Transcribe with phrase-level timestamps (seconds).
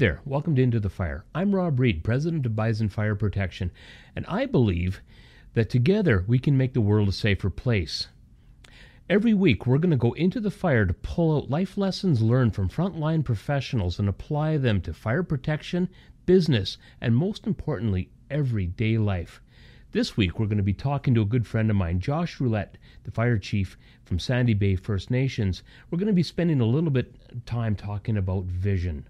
[0.00, 1.26] there, welcome to Into the Fire.
[1.34, 3.70] I'm Rob Reed, president of Bison Fire Protection,
[4.16, 5.02] and I believe
[5.52, 8.08] that together we can make the world a safer place.
[9.10, 12.54] Every week, we're going to go into the fire to pull out life lessons learned
[12.54, 15.90] from frontline professionals and apply them to fire protection,
[16.24, 19.42] business, and most importantly, everyday life.
[19.92, 22.78] This week, we're going to be talking to a good friend of mine, Josh Roulette,
[23.04, 23.76] the fire chief
[24.06, 25.62] from Sandy Bay First Nations.
[25.90, 29.06] We're going to be spending a little bit of time talking about vision.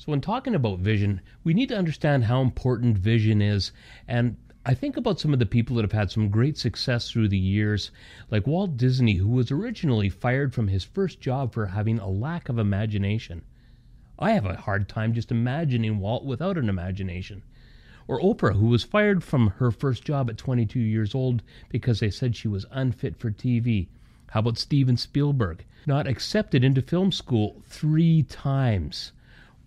[0.00, 3.70] So, when talking about vision, we need to understand how important vision is.
[4.08, 7.28] And I think about some of the people that have had some great success through
[7.28, 7.90] the years,
[8.30, 12.48] like Walt Disney, who was originally fired from his first job for having a lack
[12.48, 13.42] of imagination.
[14.18, 17.42] I have a hard time just imagining Walt without an imagination.
[18.08, 22.10] Or Oprah, who was fired from her first job at 22 years old because they
[22.10, 23.88] said she was unfit for TV.
[24.30, 29.12] How about Steven Spielberg, not accepted into film school three times?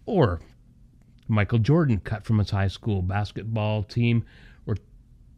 [0.06, 0.42] Or
[1.28, 4.26] Michael Jordan, cut from his high school basketball team.
[4.68, 4.76] Or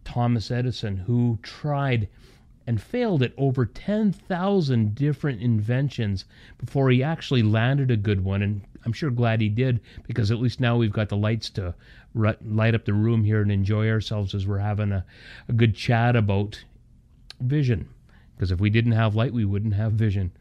[0.04, 2.08] Thomas Edison, who tried
[2.68, 6.26] and failed at over 10,000 different inventions
[6.58, 8.42] before he actually landed a good one.
[8.42, 11.76] And I'm sure glad he did because at least now we've got the lights to
[12.14, 15.06] light up the room here and enjoy ourselves as we're having a,
[15.48, 16.64] a good chat about
[17.40, 17.90] vision.
[18.36, 20.32] Because if we didn't have light, we wouldn't have vision.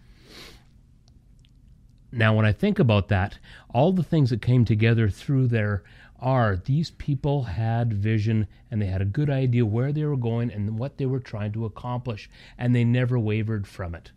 [2.17, 3.39] Now, when I think about that,
[3.71, 5.83] all the things that came together through there
[6.21, 10.53] are these people had vision and they had a good idea where they were going
[10.53, 14.13] and what they were trying to accomplish, and they never wavered from it.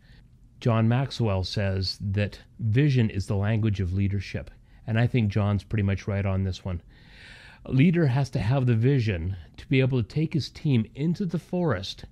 [0.59, 4.51] John Maxwell says that vision is the language of leadership,
[4.85, 6.83] and I think John's pretty much right on this one.
[7.65, 11.25] A leader has to have the vision to be able to take his team into
[11.25, 12.05] the forest,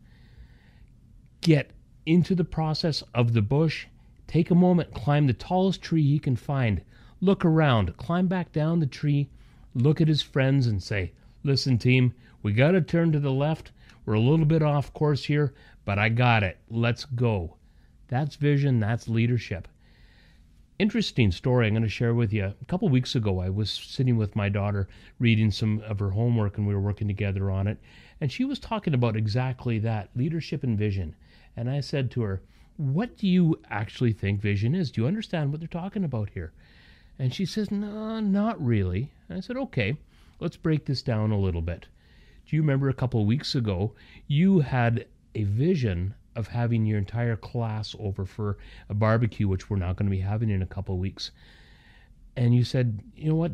[1.42, 1.70] get
[2.08, 3.86] into the process of the bush,
[4.28, 6.82] take a moment, climb the tallest tree he can find,
[7.22, 9.30] look around, climb back down the tree,
[9.74, 11.12] look at his friends, and say,
[11.44, 13.72] Listen, team, we got to turn to the left.
[14.06, 15.54] We're a little bit off course here,
[15.86, 16.58] but I got it.
[16.70, 17.58] Let's go.
[18.08, 19.68] That's vision, that's leadership
[20.78, 22.54] interesting story I'm going to share with you.
[22.62, 24.88] A couple weeks ago, I was sitting with my daughter
[25.20, 27.78] reading some of her homework, and we were working together on it.
[28.20, 31.16] And she was talking about exactly that leadership and vision.
[31.56, 32.42] And I said to her,
[32.78, 34.92] What do you actually think vision is?
[34.92, 36.52] Do you understand what they're talking about here?
[37.18, 39.12] And she says, No, not really.
[39.30, 39.98] And I said, Okay,
[40.40, 41.88] let's break this down a little bit.
[42.46, 43.94] Do you remember a couple of weeks ago,
[44.28, 48.58] you had a vision of having your entire class over for
[48.90, 51.32] a barbecue, which we're not going to be having in a couple of weeks.
[52.36, 53.54] And you said, you know what?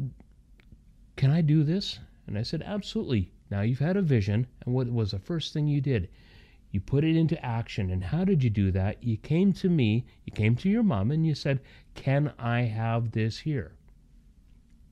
[1.16, 2.00] Can I do this?
[2.26, 3.31] And I said, absolutely.
[3.52, 6.10] Now you've had a vision, and what was the first thing you did?
[6.72, 7.90] You put it into action.
[7.90, 9.04] And how did you do that?
[9.04, 11.59] You came to me, you came to your mom, and you said,
[11.96, 13.74] Can I have this here?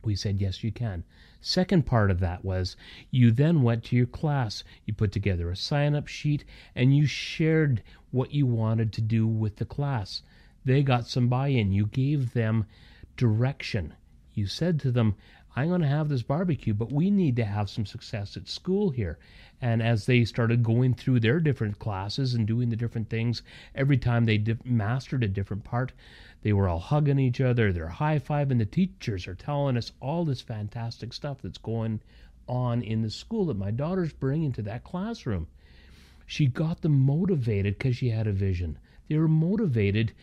[0.03, 1.03] We said, Yes, you can.
[1.41, 2.75] Second part of that was
[3.11, 6.43] you then went to your class, you put together a sign up sheet,
[6.75, 7.81] and you shared
[8.11, 10.21] what you wanted to do with the class.
[10.65, 11.71] They got some buy in.
[11.71, 12.65] You gave them
[13.15, 13.93] direction.
[14.33, 15.15] You said to them,
[15.59, 18.91] I'm going to have this barbecue, but we need to have some success at school
[18.91, 19.19] here.
[19.61, 23.41] And as they started going through their different classes and doing the different things,
[23.75, 25.91] every time they di- mastered a different part,
[26.43, 28.59] they were all hugging each other, they're high fiving.
[28.59, 31.99] The teachers are telling us all this fantastic stuff that's going
[32.47, 35.47] on in the school that my daughter's bringing to that classroom.
[36.25, 38.77] She got them motivated because she had a vision.
[39.09, 40.13] They were motivated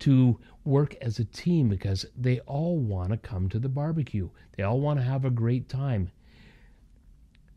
[0.00, 4.28] to work as a team because they all want to come to the barbecue.
[4.56, 6.10] They all want to have a great time.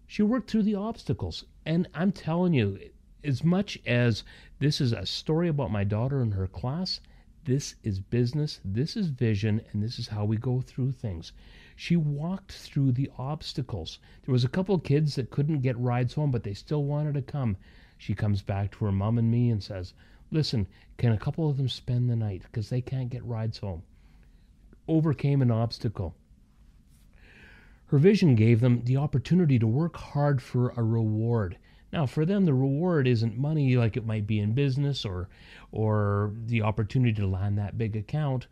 [0.08, 1.46] She worked through the obstacles.
[1.66, 2.80] And I'm telling you,
[3.24, 4.24] as much as
[4.60, 7.02] this is a story about my daughter and her class,
[7.46, 11.32] this is business, this is vision, and this is how we go through things.
[11.76, 14.00] She walked through the obstacles.
[14.26, 17.14] There was a couple of kids that couldn't get rides home, but they still wanted
[17.14, 17.58] to come.
[17.98, 19.94] She comes back to her mom and me and says,
[20.32, 20.68] Listen,
[20.98, 23.84] can a couple of them spend the night because they can't get rides home?
[24.88, 26.16] Overcame an obstacle.
[27.88, 31.58] Her vision gave them the opportunity to work hard for a reward.
[31.92, 35.28] Now, for them, the reward isn't money like it might be in business or,
[35.72, 38.46] or the opportunity to land that big account,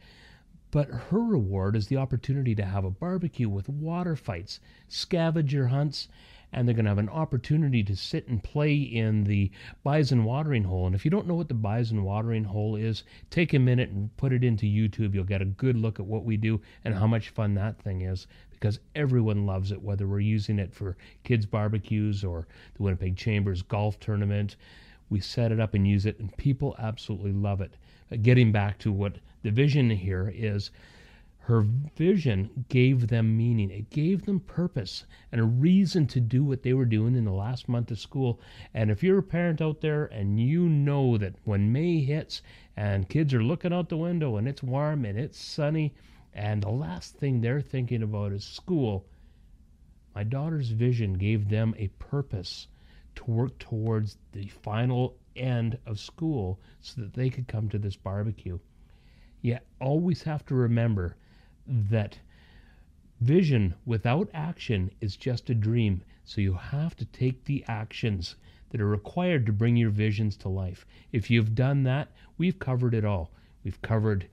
[0.71, 6.07] but her reward is the opportunity to have a barbecue with water fights, scavenger hunts,
[6.57, 9.51] and they're going to have an opportunity to sit and play in the
[9.83, 10.87] bison watering hole.
[10.87, 14.15] And if you don't know what the bison watering hole is, take a minute and
[14.17, 15.13] put it into YouTube.
[15.13, 18.01] You'll get a good look at what we do and how much fun that thing
[18.01, 23.15] is because everyone loves it, whether we're using it for kids' barbecues or the Winnipeg
[23.15, 24.55] Chambers golf tournament.
[25.11, 27.77] We set it up and use it, and people absolutely love it.
[28.23, 30.71] getting back to what the vision here is
[31.47, 31.61] her
[31.95, 33.71] vision gave them meaning.
[33.71, 37.31] It gave them purpose and a reason to do what they were doing in the
[37.31, 38.41] last month of school.
[38.73, 42.41] And if you're a parent out there and you know that when May hits
[42.75, 45.95] and kids are looking out the window and it's warm and it's sunny,
[46.33, 49.05] and the last thing they're thinking about is school,
[50.13, 52.67] my daughter's vision gave them a purpose
[53.15, 57.95] to work towards the final end of school so that they could come to this
[57.95, 58.59] barbecue.
[59.41, 61.15] You always have to remember
[61.67, 62.17] that
[63.19, 66.03] vision without action is just a dream.
[66.23, 68.35] So you have to take the actions
[68.69, 70.85] that are required to bring your visions to life.
[71.11, 73.31] If you've done that, we've covered it all.
[73.63, 74.27] We've covered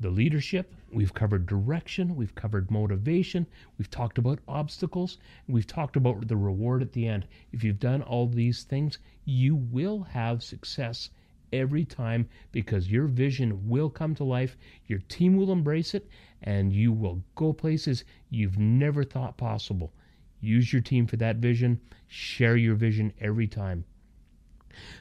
[0.00, 3.46] the leadership, we've covered direction, we've covered motivation,
[3.78, 7.26] we've talked about obstacles, we've talked about the reward at the end.
[7.52, 11.10] If you've done all these things, you will have success
[11.52, 14.56] every time because your vision will come to life,
[14.86, 16.08] your team will embrace it,
[16.42, 19.92] and you will go places you've never thought possible.
[20.40, 23.84] Use your team for that vision, share your vision every time.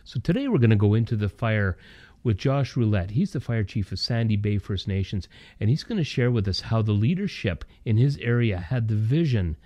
[0.04, 1.78] So today we're going to go into the fire
[2.24, 3.12] with Josh Roulette.
[3.12, 5.28] He's the fire chief of Sandy Bay First Nations,
[5.60, 8.96] and he's going to share with us how the leadership in his area had the
[8.96, 9.58] vision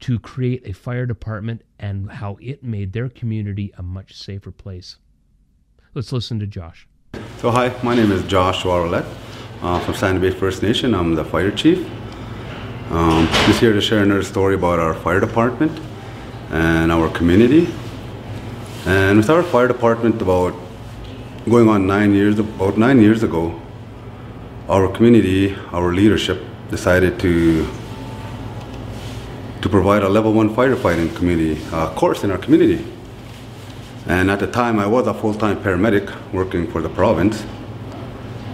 [0.00, 4.98] to create a fire department and how it made their community a much safer place.
[5.94, 6.86] Let's listen to Josh.
[7.38, 9.06] So, hi, my name is Josh Roulette
[9.62, 10.94] uh, from Sandy Bay First Nation.
[10.94, 11.78] I'm the fire chief.
[12.90, 15.80] Um, just here to share another story about our fire department
[16.50, 17.68] and our community.
[18.86, 20.54] And with our fire department, about
[21.48, 23.60] going on nine years, about nine years ago,
[24.68, 27.66] our community, our leadership decided to
[29.62, 32.86] to provide a level one firefighting community uh, course in our community.
[34.06, 37.44] And at the time, I was a full-time paramedic working for the province.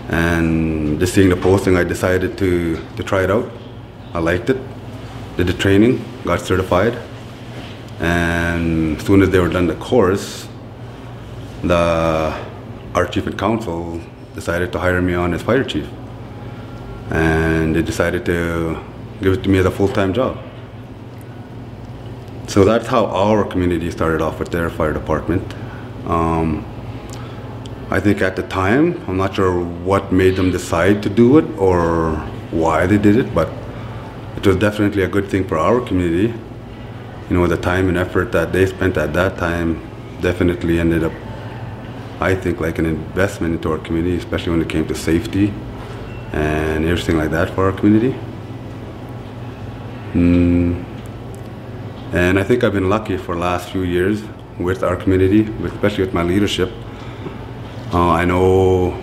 [0.09, 3.51] And just seeing the posting, I decided to, to try it out.
[4.15, 4.59] I liked it,
[5.37, 6.99] did the training, got certified.
[8.01, 10.49] And as soon as they were done the course,
[11.63, 12.35] the
[12.95, 14.01] our chief and council
[14.35, 15.89] decided to hire me on as fire chief.
[17.11, 18.79] And they decided to
[19.23, 20.39] give it to me as a full-time job.
[22.49, 25.55] So that's how our community started off with their fire department.
[26.07, 26.67] Um,
[27.93, 31.45] I think at the time, I'm not sure what made them decide to do it
[31.59, 32.17] or
[32.51, 33.51] why they did it, but
[34.35, 36.33] it was definitely a good thing for our community.
[37.29, 39.79] You know, the time and effort that they spent at that time
[40.23, 41.13] definitely ended up,
[42.19, 45.53] I think, like an investment into our community, especially when it came to safety
[46.33, 48.19] and everything like that for our community.
[50.15, 50.83] Mm.
[52.15, 54.23] And I think I've been lucky for the last few years
[54.59, 56.73] with our community, especially with my leadership
[57.93, 58.99] uh, I know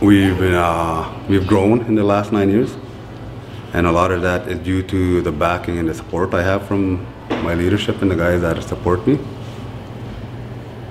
[0.00, 2.76] we've been, uh, we've grown in the last nine years,
[3.72, 6.66] and a lot of that is due to the backing and the support I have
[6.66, 7.06] from
[7.44, 9.20] my leadership and the guys that support me.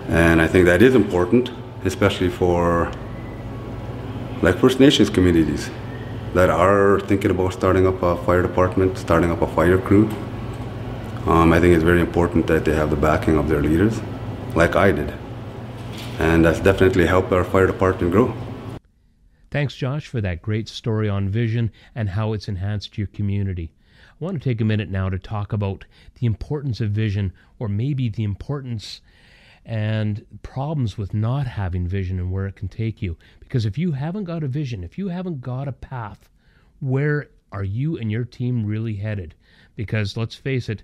[0.07, 1.51] And I think that is important,
[1.83, 2.89] especially for
[4.41, 5.69] like First Nations communities
[6.33, 10.09] that are thinking about starting up a fire department, starting up a fire crew.
[11.25, 14.01] Um, I think it's very important that they have the backing of their leaders,
[14.55, 15.13] like I did
[16.21, 18.31] and that's definitely helped our fire department grow.
[19.49, 23.73] Thanks, Josh, for that great story on vision and how it's enhanced your community.
[23.99, 25.85] I want to take a minute now to talk about
[26.19, 29.01] the importance of vision, or maybe the importance
[29.65, 33.17] and problems with not having vision and where it can take you.
[33.39, 36.29] Because if you haven't got a vision, if you haven't got a path,
[36.79, 39.33] where are you and your team really headed?
[39.75, 40.83] Because let's face it,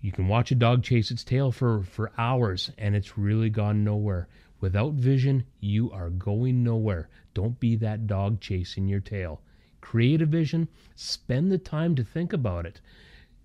[0.00, 3.82] you can watch a dog chase its tail for, for hours and it's really gone
[3.82, 4.28] nowhere.
[4.60, 7.08] Without vision, you are going nowhere.
[7.32, 9.40] Don't be that dog chasing your tail.
[9.80, 12.80] Create a vision, spend the time to think about it.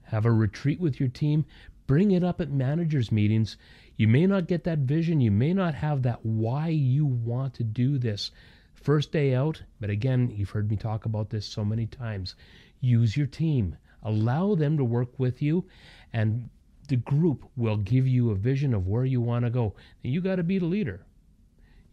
[0.04, 1.46] Have a retreat with your team,
[1.86, 3.58] bring it up at managers' meetings.
[3.96, 7.64] You may not get that vision, you may not have that why you want to
[7.64, 8.32] do this
[8.74, 12.36] first day out, but again, you've heard me talk about this so many times.
[12.82, 15.66] Use your team, allow them to work with you,
[16.12, 16.50] and
[16.94, 19.74] the group will give you a vision of where you want to go.
[20.04, 21.04] you got to be the leader.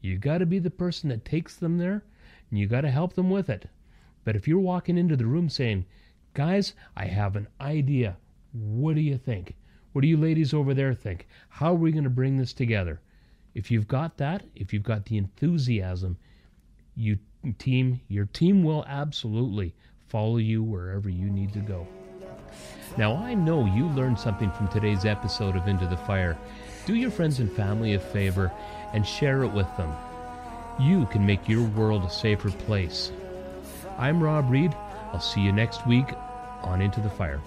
[0.02, 2.04] You got to be the person that takes them there,
[2.50, 3.66] and you got to help them with it.
[4.24, 5.86] But if you're walking into the room saying,
[6.34, 8.18] Guys, I have an idea.
[8.52, 9.54] What do you think?
[9.94, 11.26] What do you ladies over there think?
[11.48, 13.00] How are we going to bring this together?
[13.54, 16.18] If you've got that, if you've got the enthusiasm,
[16.94, 17.18] you
[17.56, 19.74] team, your team will absolutely
[20.08, 21.88] follow you wherever you need to go.
[22.96, 26.36] Now, I know you learned something from today's episode of Into the Fire.
[26.86, 28.52] Do your friends and family a favor
[28.92, 29.94] and share it with them.
[30.78, 33.12] You can make your world a safer place.
[33.96, 34.74] I'm Rob Reed.
[35.12, 36.06] I'll see you next week
[36.62, 37.40] on Into the Fire.